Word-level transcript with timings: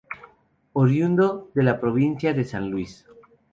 Oriundo 0.73 1.51
de 1.53 1.61
la 1.61 1.79
provincia 1.79 2.33
de 2.33 2.43
San 2.43 2.71
Luis. 2.71 3.05